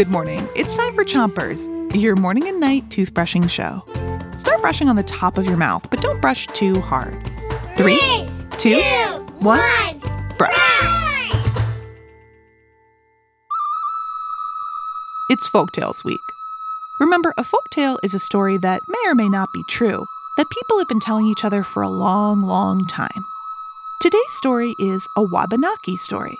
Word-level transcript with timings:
Good 0.00 0.08
morning. 0.08 0.48
It's 0.56 0.74
time 0.74 0.94
for 0.94 1.04
Chompers, 1.04 1.68
your 1.94 2.16
morning 2.16 2.48
and 2.48 2.58
night 2.58 2.88
toothbrushing 2.88 3.50
show. 3.50 3.84
Start 4.40 4.62
brushing 4.62 4.88
on 4.88 4.96
the 4.96 5.02
top 5.02 5.36
of 5.36 5.44
your 5.44 5.58
mouth, 5.58 5.86
but 5.90 6.00
don't 6.00 6.22
brush 6.22 6.46
too 6.54 6.80
hard. 6.80 7.14
Three, 7.76 8.00
two, 8.52 8.80
one, 9.40 10.00
brush. 10.38 10.56
It's 15.28 15.50
Folktales 15.50 16.02
Week. 16.02 16.18
Remember, 16.98 17.34
a 17.36 17.44
folktale 17.44 17.98
is 18.02 18.14
a 18.14 18.18
story 18.18 18.56
that 18.56 18.80
may 18.88 19.02
or 19.06 19.14
may 19.14 19.28
not 19.28 19.52
be 19.52 19.62
true, 19.68 20.06
that 20.38 20.48
people 20.48 20.78
have 20.78 20.88
been 20.88 21.00
telling 21.00 21.26
each 21.26 21.44
other 21.44 21.62
for 21.62 21.82
a 21.82 21.90
long, 21.90 22.40
long 22.40 22.86
time. 22.86 23.26
Today's 24.00 24.32
story 24.32 24.74
is 24.78 25.06
a 25.14 25.22
Wabanaki 25.22 25.98
story. 25.98 26.38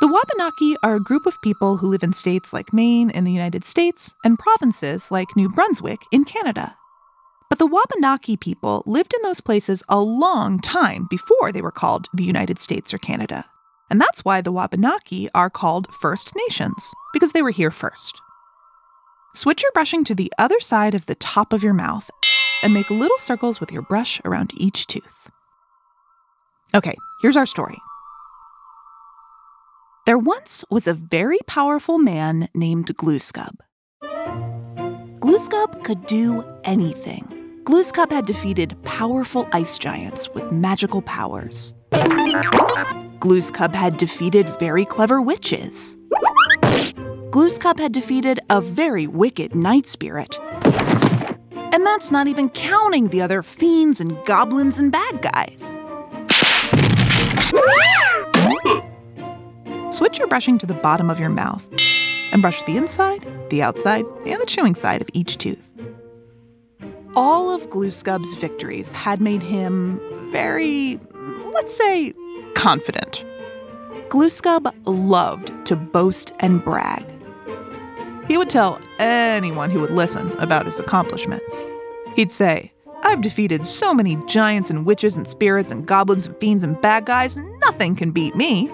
The 0.00 0.08
Wabanaki 0.08 0.76
are 0.82 0.94
a 0.94 1.00
group 1.00 1.26
of 1.26 1.42
people 1.42 1.76
who 1.76 1.86
live 1.86 2.02
in 2.02 2.14
states 2.14 2.54
like 2.54 2.72
Maine 2.72 3.10
in 3.10 3.24
the 3.24 3.32
United 3.32 3.66
States 3.66 4.14
and 4.24 4.38
provinces 4.38 5.10
like 5.10 5.36
New 5.36 5.50
Brunswick 5.50 6.00
in 6.10 6.24
Canada. 6.24 6.74
But 7.50 7.58
the 7.58 7.66
Wabanaki 7.66 8.38
people 8.38 8.82
lived 8.86 9.12
in 9.12 9.20
those 9.20 9.42
places 9.42 9.82
a 9.90 10.00
long 10.00 10.58
time 10.58 11.06
before 11.10 11.52
they 11.52 11.60
were 11.60 11.70
called 11.70 12.08
the 12.14 12.24
United 12.24 12.58
States 12.58 12.94
or 12.94 12.98
Canada. 12.98 13.44
And 13.90 14.00
that's 14.00 14.24
why 14.24 14.40
the 14.40 14.52
Wabanaki 14.52 15.28
are 15.34 15.50
called 15.50 15.92
First 16.00 16.32
Nations, 16.34 16.90
because 17.12 17.32
they 17.32 17.42
were 17.42 17.50
here 17.50 17.70
first. 17.70 18.22
Switch 19.34 19.62
your 19.62 19.72
brushing 19.72 20.02
to 20.04 20.14
the 20.14 20.32
other 20.38 20.60
side 20.60 20.94
of 20.94 21.04
the 21.04 21.14
top 21.14 21.52
of 21.52 21.62
your 21.62 21.74
mouth 21.74 22.10
and 22.62 22.72
make 22.72 22.88
little 22.88 23.18
circles 23.18 23.60
with 23.60 23.70
your 23.70 23.82
brush 23.82 24.18
around 24.24 24.52
each 24.56 24.86
tooth. 24.86 25.28
Okay, 26.74 26.96
here's 27.20 27.36
our 27.36 27.44
story. 27.44 27.76
There 30.06 30.18
once 30.18 30.64
was 30.70 30.86
a 30.86 30.94
very 30.94 31.38
powerful 31.46 31.98
man 31.98 32.48
named 32.54 32.86
Glooskub. 32.96 33.56
Glooskub 35.20 35.84
could 35.84 36.06
do 36.06 36.42
anything. 36.64 37.60
Glooskub 37.64 38.10
had 38.10 38.24
defeated 38.24 38.82
powerful 38.82 39.46
ice 39.52 39.76
giants 39.76 40.30
with 40.30 40.50
magical 40.50 41.02
powers. 41.02 41.74
Glooskub 43.20 43.74
had 43.74 43.98
defeated 43.98 44.48
very 44.58 44.86
clever 44.86 45.20
witches. 45.20 45.96
Glooskub 47.30 47.78
had 47.78 47.92
defeated 47.92 48.40
a 48.48 48.62
very 48.62 49.06
wicked 49.06 49.54
night 49.54 49.86
spirit. 49.86 50.38
And 51.72 51.86
that's 51.86 52.10
not 52.10 52.26
even 52.26 52.48
counting 52.48 53.08
the 53.08 53.20
other 53.20 53.42
fiends 53.42 54.00
and 54.00 54.18
goblins 54.24 54.78
and 54.78 54.90
bad 54.90 55.20
guys. 55.20 55.76
Switch 60.00 60.18
your 60.18 60.28
brushing 60.28 60.56
to 60.56 60.64
the 60.64 60.72
bottom 60.72 61.10
of 61.10 61.20
your 61.20 61.28
mouth 61.28 61.68
and 62.32 62.40
brush 62.40 62.62
the 62.62 62.78
inside, 62.78 63.28
the 63.50 63.60
outside, 63.60 64.06
and 64.24 64.40
the 64.40 64.46
chewing 64.46 64.74
side 64.74 65.02
of 65.02 65.10
each 65.12 65.36
tooth. 65.36 65.70
All 67.16 67.50
of 67.50 67.68
Glooskub's 67.68 68.34
victories 68.36 68.92
had 68.92 69.20
made 69.20 69.42
him 69.42 70.00
very, 70.32 70.98
let's 71.52 71.76
say, 71.76 72.14
confident. 72.54 73.22
Glooskub 74.08 74.72
loved 74.86 75.52
to 75.66 75.76
boast 75.76 76.32
and 76.40 76.64
brag. 76.64 77.04
He 78.26 78.38
would 78.38 78.48
tell 78.48 78.80
anyone 78.98 79.68
who 79.68 79.80
would 79.80 79.90
listen 79.90 80.32
about 80.38 80.64
his 80.64 80.80
accomplishments. 80.80 81.54
He'd 82.16 82.30
say, 82.30 82.72
I've 83.02 83.20
defeated 83.20 83.66
so 83.66 83.92
many 83.92 84.16
giants 84.24 84.70
and 84.70 84.86
witches 84.86 85.14
and 85.14 85.28
spirits 85.28 85.70
and 85.70 85.84
goblins 85.84 86.24
and 86.24 86.34
fiends 86.38 86.64
and 86.64 86.80
bad 86.80 87.04
guys, 87.04 87.36
nothing 87.36 87.96
can 87.96 88.12
beat 88.12 88.34
me. 88.34 88.70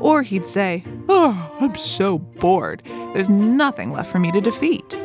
Or 0.00 0.22
he'd 0.22 0.46
say, 0.46 0.84
Oh, 1.08 1.56
I'm 1.60 1.76
so 1.76 2.18
bored. 2.18 2.82
There's 3.14 3.30
nothing 3.30 3.92
left 3.92 4.10
for 4.10 4.18
me 4.18 4.32
to 4.32 4.40
defeat. 4.40 4.96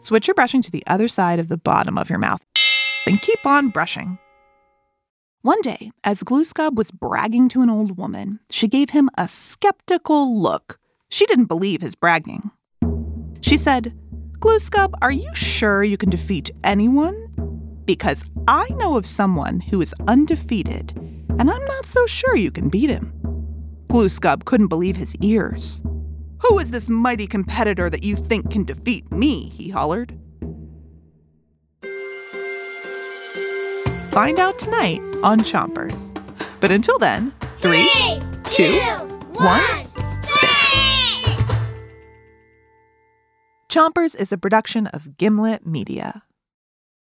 Switch 0.00 0.26
your 0.26 0.34
brushing 0.34 0.62
to 0.62 0.70
the 0.70 0.82
other 0.86 1.08
side 1.08 1.38
of 1.38 1.48
the 1.48 1.58
bottom 1.58 1.98
of 1.98 2.08
your 2.08 2.18
mouth. 2.18 2.42
Then 3.06 3.18
keep 3.18 3.44
on 3.44 3.68
brushing. 3.68 4.18
One 5.42 5.60
day, 5.62 5.90
as 6.04 6.22
Glooskub 6.22 6.74
was 6.74 6.90
bragging 6.90 7.48
to 7.50 7.62
an 7.62 7.70
old 7.70 7.96
woman, 7.96 8.40
she 8.50 8.68
gave 8.68 8.90
him 8.90 9.08
a 9.16 9.26
skeptical 9.28 10.38
look. 10.38 10.78
She 11.08 11.26
didn't 11.26 11.46
believe 11.46 11.80
his 11.80 11.94
bragging. 11.94 12.50
She 13.40 13.56
said, 13.56 13.94
Glooskub, 14.38 14.94
are 15.00 15.10
you 15.10 15.34
sure 15.34 15.82
you 15.82 15.96
can 15.96 16.10
defeat 16.10 16.50
anyone? 16.64 17.82
Because 17.84 18.24
I 18.50 18.66
know 18.70 18.96
of 18.96 19.06
someone 19.06 19.60
who 19.60 19.80
is 19.80 19.94
undefeated, 20.08 20.92
and 21.38 21.48
I'm 21.48 21.64
not 21.66 21.86
so 21.86 22.04
sure 22.06 22.34
you 22.34 22.50
can 22.50 22.68
beat 22.68 22.90
him. 22.90 23.12
Glooskub 23.88 24.44
couldn't 24.44 24.66
believe 24.66 24.96
his 24.96 25.14
ears. 25.20 25.80
Who 26.40 26.58
is 26.58 26.72
this 26.72 26.90
mighty 26.90 27.28
competitor 27.28 27.88
that 27.88 28.02
you 28.02 28.16
think 28.16 28.50
can 28.50 28.64
defeat 28.64 29.12
me? 29.12 29.50
he 29.50 29.68
hollered. 29.68 30.18
Find 34.10 34.40
out 34.40 34.58
tonight 34.58 35.00
on 35.22 35.38
Chompers. 35.38 35.96
But 36.58 36.72
until 36.72 36.98
then, 36.98 37.32
three, 37.58 37.88
two, 38.46 38.80
one, 39.30 39.86
spit. 40.24 40.50
Chompers 43.68 44.16
is 44.16 44.32
a 44.32 44.36
production 44.36 44.88
of 44.88 45.16
Gimlet 45.18 45.64
Media. 45.64 46.24